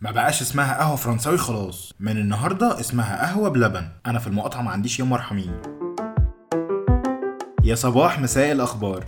ما 0.00 0.10
بقاش 0.10 0.42
اسمها 0.42 0.78
قهوة 0.78 0.96
فرنساوي 0.96 1.38
خلاص. 1.38 1.92
من 2.00 2.16
النهاردة 2.18 2.80
اسمها 2.80 3.26
قهوة 3.26 3.48
بلبن. 3.48 3.88
أنا 4.06 4.18
في 4.18 4.26
المقاطعة 4.26 4.62
ما 4.62 4.70
عنديش 4.70 4.98
يا 4.98 5.10
أمه 5.10 5.60
ارحميني 7.64 7.74
صباح 7.74 8.20
مساء 8.20 8.52
الأخبار. 8.52 9.04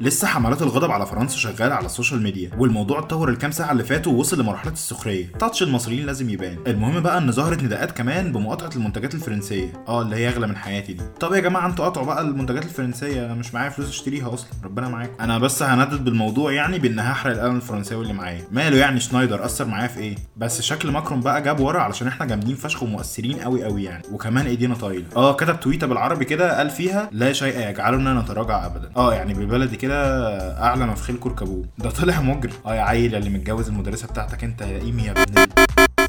لسه 0.00 0.26
حملات 0.26 0.62
الغضب 0.62 0.90
على 0.90 1.06
فرنسا 1.06 1.36
شغالة 1.36 1.74
على 1.74 1.86
ال 1.86 1.91
social 1.91 2.22
media 2.22 2.50
والموضوع 2.58 2.98
اتطور 2.98 3.28
الكام 3.28 3.50
ساعة 3.50 3.72
اللي 3.72 3.84
فاتوا 3.84 4.12
ووصل 4.12 4.40
لمرحلة 4.40 4.72
السخرية. 4.72 5.32
touch 5.38 5.62
المصريين 5.62 6.06
لازم 6.06 6.30
يبان. 6.30 6.58
المهم 6.66 7.00
بقى 7.00 7.18
إن 7.18 7.32
ظهرت 7.32 7.62
نداءات 7.62 7.92
كمان 7.92 8.32
بمقاطعة 8.32 8.70
المنتجات 8.76 9.14
الفرنسية. 9.14 9.72
آه 9.88 10.02
اللي 10.02 10.16
هي 10.16 10.28
أغلى 10.28 10.46
من 10.46 10.56
حياتي 10.56 10.92
دي. 10.92 11.02
طب 11.20 11.32
يا 11.32 11.40
جماعة 11.40 11.66
أنتوا 11.66 11.84
قاطعوا 11.84 12.06
بقى 12.06 12.20
المنتجات 12.22 12.64
الفرنسية 12.64 13.26
أنا 13.26 13.34
مش 13.34 13.54
معايا 13.54 13.70
فلوس 13.70 13.88
أشتريها 13.88 14.34
أصلا. 14.34 14.50
ربنا 14.64 14.88
معاكم. 14.88 15.12
أنا 15.20 15.38
بس 15.38 15.62
هندد 15.62 16.04
بالموضوع 16.04 16.52
يعني 16.52 16.78
بأن 16.78 16.98
هحرق 16.98 17.32
القلم 17.34 17.56
الفرنساوي 17.56 18.02
اللي 18.02 18.14
معايا. 18.14 18.44
ماله 18.52 18.76
يعني 18.76 19.00
شنايدر 19.00 19.44
أثر 19.44 19.64
معايا 19.64 19.88
في 19.88 20.00
إيه؟ 20.00 20.16
بس 20.36 20.62
شكل 20.62 20.90
ماكرون 20.90 21.20
بقى 21.20 21.42
جاب 21.42 21.60
ورا 21.60 21.80
علشان 21.80 22.08
إحنا 22.08 22.26
جامدين 22.26 22.54
فشخ 22.56 22.82
ومؤثرين 22.82 23.36
قوي 23.38 23.64
قوي 23.64 23.84
يعني. 23.84 24.02
وكمان 24.12 24.46
ايدينا 24.46 24.74
طايلة. 24.74 25.04
آه 25.16 25.32
كتب 25.32 25.60
تويتة 25.60 25.86
بالعربي 25.86 26.24
كده 26.24 26.56
قال 26.58 26.70
فيها 26.70 27.08
لا 27.12 27.32
شيء 27.32 27.68
يجعلنا 27.68 28.14
نتراجع 28.20 28.66
ابدا. 28.66 28.90
آه 28.96 29.14
يعني 29.14 29.34
بالبلدي 29.34 29.76
كده 29.76 29.85
أعلى 29.92 30.86
ما 30.86 30.91
فخيلكوا 30.91 31.30
اركبوه 31.30 31.64
ده 31.78 31.90
طلع 31.90 32.20
مجرم. 32.20 32.52
آه 32.66 32.74
يا 32.74 32.82
عيل 32.82 33.14
اللي 33.14 33.30
متجوز 33.30 33.68
المدرسة 33.68 34.06
بتاعتك 34.06 34.44
أنت 34.44 34.60
يا 34.60 34.78
إيمي 34.82 35.02
يا 35.02 35.12
ابن 35.12 35.46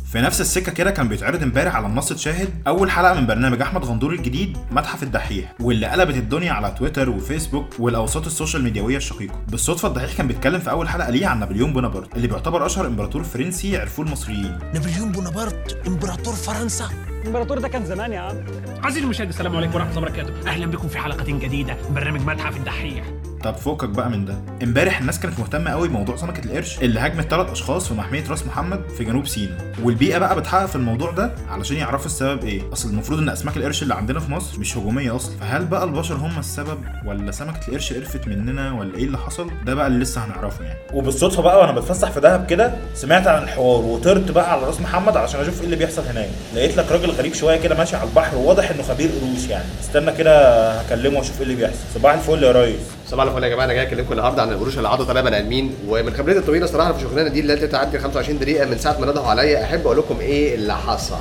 في 0.05 0.21
نفس 0.21 0.41
السكة 0.41 0.71
كده 0.71 0.91
كان 0.91 1.07
بيتعرض 1.07 1.43
امبارح 1.43 1.75
على 1.75 1.87
منصة 1.87 2.15
شاهد 2.15 2.49
أول 2.67 2.91
حلقة 2.91 3.13
من 3.13 3.27
برنامج 3.27 3.61
أحمد 3.61 3.85
غندور 3.85 4.13
الجديد 4.13 4.57
متحف 4.71 5.03
الدحيح 5.03 5.53
واللي 5.59 5.87
قلبت 5.87 6.15
الدنيا 6.15 6.51
على 6.51 6.75
تويتر 6.79 7.09
وفيسبوك 7.09 7.65
والأوساط 7.79 8.25
ال 8.25 8.31
social 8.31 8.63
ميديوية 8.63 8.97
الشقيقة. 8.97 9.41
بالصدفة 9.47 9.87
الدحيح 9.87 10.13
كان 10.13 10.27
بيتكلم 10.27 10.59
في 10.59 10.69
أول 10.69 10.89
حلقة 10.89 11.09
ليه 11.09 11.27
عن 11.27 11.39
نابليون 11.39 11.73
بونابرت 11.73 12.15
اللي 12.15 12.27
بيعتبر 12.27 12.65
أشهر 12.65 12.87
إمبراطور 12.87 13.23
فرنسي 13.23 13.77
عرفوه 13.77 14.05
المصريين. 14.05 14.59
نابليون 14.73 15.11
بونابرت 15.11 15.77
إمبراطور 15.87 16.33
فرنسا؟ 16.33 16.89
الامبراطور 17.21 17.59
ده 17.59 17.67
كان 17.67 17.85
زمان 17.85 18.11
يا 18.11 18.19
عم. 18.19 18.35
عزيزي 18.83 19.03
المشاهد 19.05 19.27
السلام 19.29 19.55
عليكم 19.55 19.75
ورحمة 19.75 19.89
الله 19.89 20.01
وبركاته. 20.01 20.49
أهلا 20.49 20.65
بكم 20.65 20.87
في 20.87 20.97
حلقة 20.97 21.25
جديدة 21.25 21.77
من 21.89 21.95
برنامج 21.95 22.21
متحف 22.21 22.57
الدحيح. 22.57 23.03
طب 23.43 23.55
فوقك 23.55 23.89
بقى 23.89 24.09
من 24.09 24.25
ده. 24.25 24.35
امبارح 24.63 24.99
الناس 24.99 25.19
كانت 25.19 25.39
مهتمة 25.39 25.71
قوي 25.71 25.87
بموضوع 25.87 26.15
سمكة 26.15 26.45
القرش 26.45 26.79
اللي 26.81 26.99
هاجمت 26.99 27.27
ثلاث 27.29 27.51
أشخاص 27.51 27.87
في 27.87 27.93
محمية 27.93 28.23
راس 28.29 28.45
محمد 28.45 28.81
في 28.97 29.03
جنوب 29.03 29.27
سيناء. 29.27 29.57
والبيئة 29.83 30.17
بقى 30.17 30.35
بتحقق 30.35 30.65
في 30.65 30.75
الموضوع 30.75 31.11
ده 31.11 31.31
علشان 31.49 31.77
يعرفوا 31.77 32.05
السبب 32.05 32.43
إيه. 32.43 32.61
أصل 32.73 32.89
المفروض 32.89 33.19
إن 33.19 33.29
أسماك 33.29 33.57
القرش 33.57 33.83
اللي 33.83 33.95
عندنا 33.95 34.19
في 34.19 34.31
مصر 34.31 34.59
مش 34.59 34.77
هجومية 34.77 35.15
أصلا. 35.15 35.37
فهل 35.39 35.65
بقى 35.65 35.83
البشر 35.83 36.15
هم 36.15 36.39
السبب 36.39 36.77
ولا 37.05 37.31
سمكة 37.31 37.59
القرش 37.67 37.93
قرفت 37.93 38.27
مننا 38.27 38.71
ولا 38.73 38.95
إيه 38.97 39.03
اللي 39.03 39.17
حصل؟ 39.17 39.49
ده 39.65 39.73
بقى 39.73 39.87
اللي 39.87 39.99
لسه 39.99 40.25
هنعرفه 40.25 40.65
يعني. 40.65 40.79
وبالصدفة 40.93 41.41
بقى 41.41 41.59
وأنا 41.59 41.71
بتفسح 41.71 42.11
في 42.11 42.19
دهب 42.19 42.45
كده 42.45 42.73
سمعت 42.93 43.27
عن 43.27 43.43
الحوار 43.43 43.81
وطرت 43.81 44.31
بقى 44.31 44.51
على 44.51 44.61
راس 44.63 44.81
محمد 44.81 45.17
علشان 45.17 45.39
أشوف 45.39 45.59
إيه 45.59 45.65
اللي 45.65 45.75
بيحصل 45.75 46.01
هناك. 46.01 46.29
لقيت 46.55 46.77
لك 46.77 46.91
راجل 46.91 47.11
غريب 47.11 47.33
شوية 47.33 47.57
كده 47.57 47.75
ماشي 47.75 47.95
على 47.95 48.09
البحر 48.09 48.37
وواضح 48.37 48.69
إنه 48.71 48.83
خبير 48.83 49.09
قروش 49.09 49.47
يعني. 49.49 49.65
استنى 49.81 50.11
كده 50.11 50.71
هكلمه 50.79 51.17
وأشوف 51.17 51.37
إيه 51.37 51.43
اللي 51.43 51.55
بيحصل. 51.55 51.77
صباح 51.95 52.13
الفل 52.13 52.43
يا 52.43 52.51
ريس. 52.51 52.79
صباح 53.07 53.25
الفل 53.27 53.43
يا 53.43 53.49
جماعة 53.49 53.65
أنا 53.65 53.73
جاي 53.73 53.83
أكلمكم 53.83 54.11
النهارده 54.13 54.41
عن 54.41 54.51
القروش 54.51 54.77
اللي 54.77 54.87
عضوا 54.89 55.05
ثلاث 55.05 55.23
بني 55.25 55.37
ادمين 55.37 55.75
ومن 55.87 56.13
خبرتي 56.13 56.39
الطويلة 56.39 56.65
صراحة 56.65 56.91
في 56.93 56.97
الشغلانه 57.05 57.29
دي 57.29 57.39
اللي 57.39 57.67
تعدي 57.67 57.99
25 57.99 58.39
دقيقة 58.39 58.65
من 58.65 58.77
ساعة 58.77 58.99
ما 58.99 59.05
ندهوا 59.11 59.27
عليا 59.27 59.63
أحب 59.63 59.81
أقول 59.85 59.97
لكم 59.97 60.19
إيه 60.19 60.55
اللي 60.55 60.73
حصل. 60.75 61.15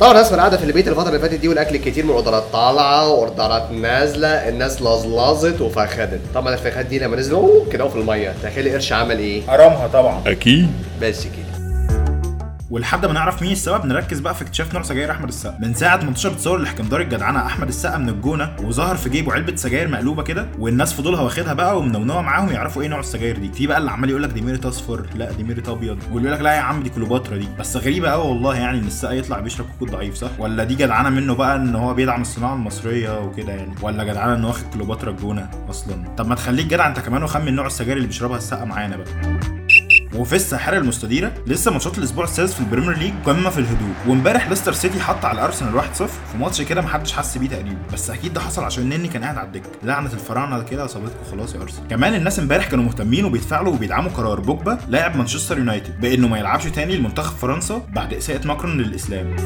طبعا 0.00 0.12
الناس 0.12 0.32
من 0.32 0.38
القعده 0.38 0.56
في 0.56 0.64
البيت 0.64 0.88
الفترة 0.88 1.08
اللي 1.08 1.18
فاتت 1.18 1.34
دي 1.34 1.48
والأكل 1.48 1.74
الكتير 1.74 2.04
من 2.04 2.10
أوردرات 2.10 2.44
طالعة 2.52 3.08
واوردرات 3.08 3.70
نازلة 3.70 4.28
الناس 4.28 4.82
لزلزت 4.82 5.60
وفخدت. 5.60 6.20
طبعا 6.34 6.54
الفخاد 6.54 6.88
دي 6.88 6.98
لما 6.98 7.16
نزلوا 7.16 7.64
كده 7.72 7.88
في 7.88 7.96
المية. 7.96 8.34
تخيل 8.42 8.66
القرش 8.66 8.92
عمل 8.92 9.18
إيه؟ 9.18 9.42
حرامها 9.46 9.86
طبعا. 9.86 10.22
بس 11.02 11.22
كده. 11.24 11.53
ولحد 12.70 13.06
ما 13.06 13.12
نعرف 13.12 13.42
مين 13.42 13.52
السبب 13.52 13.86
نركز 13.86 14.20
بقى 14.20 14.34
في 14.34 14.42
اكتشاف 14.42 14.74
نوع 14.74 14.82
سجاير 14.82 15.10
أحمد 15.10 15.28
السقا. 15.28 15.58
من 15.60 15.74
ساعة 15.74 15.96
ما 15.96 16.02
انتشرت 16.08 16.38
صور 16.38 16.60
الحكمدار 16.60 17.00
الجدعنة 17.00 17.46
أحمد 17.46 17.68
السقا 17.68 17.98
من 17.98 18.08
الجونة 18.08 18.56
وظهر 18.62 18.96
في 18.96 19.08
جيبه 19.10 19.32
علبة 19.32 19.56
سجاير 19.56 19.88
مقلوبة 19.88 20.22
كده 20.22 20.46
والناس 20.58 20.92
فضولها 20.92 21.20
واخدها 21.22 21.52
بقى 21.52 21.78
ومنونوه 21.78 22.22
معاهم 22.22 22.48
يعرفوا 22.52 22.82
إيه 22.82 22.88
نوع 22.88 23.00
السجاير 23.00 23.38
دي. 23.38 23.52
في 23.52 23.66
بقى 23.66 23.78
اللي 23.78 23.90
عمال 23.90 24.10
يقول 24.10 24.22
لك 24.22 24.30
دي 24.30 24.40
ميريت 24.40 24.66
اصفر 24.66 25.06
لا 25.14 25.32
دي 25.32 25.44
ميريت 25.44 25.68
ابيض 25.68 25.98
واللي 26.12 26.28
يقول 26.28 26.32
لك 26.38 26.44
لا 26.44 26.54
يا 26.54 26.60
عم 26.60 26.82
دي 26.82 26.90
كليوباترا 26.90 27.36
دي. 27.36 27.48
بس 27.58 27.76
غريبة 27.76 28.08
قوي 28.10 28.28
والله 28.28 28.56
يعني 28.56 28.78
إن 28.78 28.86
السقا 28.86 29.12
يطلع 29.12 29.40
بيشرب 29.40 29.66
كوكو 29.78 29.92
ضعيف 29.92 30.14
صح؟ 30.14 30.30
ولا 30.38 30.64
دي 30.64 30.74
جدعنة 30.74 31.10
منه 31.10 31.34
بقى 31.34 31.56
إن 31.56 31.74
هو 31.76 31.94
بيدعم 31.94 32.20
الصناعة 32.20 32.54
المصرية 32.54 33.20
وكده 33.20 33.52
يعني؟ 33.52 33.74
ولا 33.82 34.04
جدعنة 34.04 34.34
إن 34.34 34.44
واخد 34.44 34.64
كليوباترا 34.74 35.10
الجونة 35.10 35.48
أصلا؟ 35.70 36.14
طب 36.16 36.26
ما 36.28 36.34
تخليك 36.34 36.66
جدع 36.66 36.88
أنت 36.88 37.00
كمان 37.00 37.22
وخمن 37.22 37.54
نوع 37.54 37.66
السجاير 37.66 37.96
اللي 37.96 38.06
بيشربها 38.08 38.36
السقا 38.36 38.64
معانا 38.64 38.96
بقى. 38.96 39.06
وفي 40.14 40.36
الساحره 40.36 40.78
المستديرة 40.78 41.32
لسه 41.46 41.70
ماتشات 41.70 41.98
الأسبوع 41.98 42.24
السادس 42.24 42.54
في 42.54 42.60
ال 42.60 42.65
Premier 42.65 42.98
League 42.98 43.12
قمة 43.24 43.50
في 43.50 43.58
الهدوء. 43.58 43.94
وإمبارح 44.06 44.48
ليستر 44.48 44.72
سيتي 44.72 45.00
حط 45.00 45.24
على 45.24 45.38
الأرسنال 45.38 45.74
1-0 45.74 45.84
في 45.96 46.38
ماتش 46.40 46.62
كده 46.62 46.80
محدش 46.82 47.12
حس 47.12 47.38
بيه 47.38 47.48
تقريبا. 47.48 47.76
بس 47.92 48.10
أكيد 48.10 48.34
ده 48.34 48.40
حصل 48.40 48.64
عشان 48.64 48.88
النني 48.88 49.08
كان 49.08 49.22
قاعد 49.24 49.38
على 49.38 49.46
الدكة. 49.46 49.68
لعنة 49.82 50.12
الفراعنة 50.12 50.62
كده 50.62 50.84
اصابتكم 50.84 51.24
خلاص 51.30 51.54
يا 51.54 51.62
أرسنال. 51.62 51.88
كمان 51.88 52.14
الناس 52.14 52.38
إمبارح 52.38 52.66
كانوا 52.68 52.84
مهتمين 52.84 53.24
وبيتفاعلوا 53.24 53.72
وبيدعموا 53.72 54.10
قرار 54.10 54.40
بوجبا 54.40 54.78
لاعب 54.88 55.16
مانشستر 55.16 55.58
يونايتد 55.58 56.00
بأنه 56.00 56.28
ما 56.28 56.38
يلعبش 56.38 56.64
تاني 56.64 56.96
لمنتخب 56.96 57.36
فرنسا 57.36 57.82
بعد 57.92 58.14
إساءة 58.14 58.46
ماكرون 58.46 58.78
للإسلام. 58.78 59.36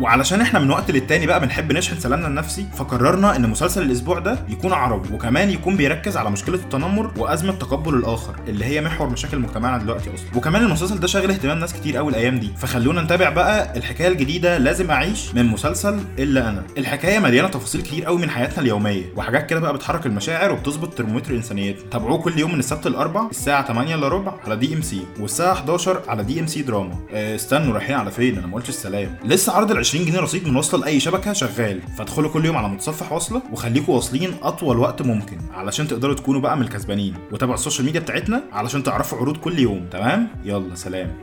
وعلشان 0.00 0.40
إحنا 0.40 0.58
من 0.58 0.70
وقت 0.70 0.90
للتاني 0.90 1.26
بقى 1.26 1.40
بنحب 1.40 1.72
نشحن 1.72 2.00
سلامنا 2.00 2.26
النفسي 2.26 2.66
فقررنا 2.76 3.36
إن 3.36 3.50
مسلسل 3.50 3.82
الأسبوع 3.82 4.18
ده 4.18 4.38
يكون 4.48 4.72
عربي 4.72 5.14
وكمان 5.14 5.50
يكون 5.50 5.76
بيركز 5.76 6.16
على 6.16 6.30
مشكلة 6.30 6.54
التنمر 6.54 7.10
وأزمة 7.16 7.52
تقبل 7.52 7.94
الآخر 7.94 8.36
اللي 8.48 8.64
هي 8.64 8.80
محور 8.80 9.08
مشاكل 9.08 9.38
مجتمعنا 9.38 9.78
دلوقتي 9.78 10.14
أصلا. 10.14 10.26
وكمان 10.36 10.62
المسلسل 10.62 11.00
ده 11.00 11.06
شاغل 11.06 11.30
اهتمام 11.30 11.58
ناس 11.58 11.72
كتير 11.72 11.96
قوي 11.96 12.10
الأيام 12.10 12.38
دي. 12.38 12.50
فخلونا 12.58 13.02
نتابع 13.02 13.30
بقى 13.30 13.76
الحكاية 13.78 14.08
الجديدة 14.08 14.58
لازم 14.58 14.90
أعيش 14.90 15.34
من 15.34 15.46
مسلسل 15.46 16.00
إلا 16.18 16.48
أنا. 16.48 16.62
الحكاية 16.78 17.18
مليانة 17.18 17.48
تفاصيل 17.48 17.80
كتير 17.82 18.04
قوي 18.04 18.18
من 18.20 18.30
حياتنا 18.30 18.60
اليومية 18.62 19.02
وحاجات 19.16 19.46
كده 19.50 19.60
بقى 19.60 19.74
بتحرك 19.74 20.06
المشاعر 20.06 20.52
وبتظبط 20.52 20.94
ترمومتر 20.94 21.34
إنسانيتنا. 21.34 21.90
تابعوه 21.90 22.18
كل 22.18 22.38
يوم 22.38 22.52
من 22.52 22.58
السبت 22.58 22.86
الأربع 22.86 23.26
الساعة 23.30 23.66
8 23.66 23.94
الا 23.94 24.08
ربع 24.08 24.32
على 24.44 24.56
DMC 24.56 25.02
والساعة 25.20 25.52
11 25.52 26.00
على 26.08 26.24
DMC 26.24 26.62
دراما. 26.62 26.94
آه 27.14 27.34
استنوا 27.34 27.74
رايحين 27.74 27.96
على 27.96 28.10
فين؟ 28.10 28.38
أنا 28.38 28.46
ما 28.46 28.54
قلتش 28.54 28.68
السلام. 28.68 29.16
لسه 29.24 29.52
عرض 29.52 29.70
ال 29.70 29.78
20 29.90 30.06
جنيه 30.06 30.20
رصيد 30.20 30.48
من 30.48 30.56
وصله 30.56 30.80
لاي 30.80 31.00
شبكة 31.00 31.32
شغال. 31.32 31.82
فادخلوا 31.82 32.30
كل 32.30 32.44
يوم 32.44 32.56
على 32.56 32.68
متصفح 32.68 33.12
وصله 33.12 33.42
وخليكم 33.52 33.92
واصلين 33.92 34.36
أطول 34.42 34.78
وقت 34.78 35.02
ممكن 35.02 35.38
علشان 35.52 35.88
تقدروا 35.88 36.14
تكونوا 36.14 36.40
بقى 36.40 36.56
من 36.56 36.62
الكسبانين 36.62 37.14
وتابعوا 37.32 37.54
ال 37.54 37.59
social 37.59 37.86
media 37.86 38.00
بتاعتنا 38.00 38.42
علشان 38.52 38.82
تعرفوا 38.82 39.18
عروض 39.18 39.36
كل 39.36 39.58
يوم. 39.58 39.88
تمام؟ 39.92 40.28
يلا 40.44 40.74
سلام. 40.74 41.22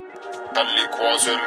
خليك 0.56 0.92
واصل 1.14 1.38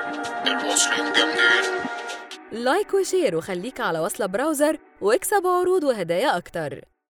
الواصلين 0.47 1.13
جامدين. 1.17 2.65
like 2.65 2.95
و 2.95 3.02
share 3.02 3.37
وخليك 3.37 3.81
على 3.81 4.01
وصلة 4.01 4.27
browser 4.27 4.77
واكسب 5.01 5.47
عروض 5.47 5.85
وهدايا 5.85 6.37
أكتر. 6.37 6.81